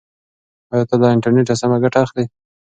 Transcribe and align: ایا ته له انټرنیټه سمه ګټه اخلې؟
ایا 0.73 0.85
ته 0.89 0.95
له 1.01 1.07
انټرنیټه 1.15 1.55
سمه 1.61 1.77
ګټه 1.83 1.99
اخلې؟ 2.05 2.25